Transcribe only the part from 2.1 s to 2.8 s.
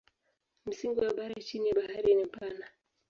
ni mpana.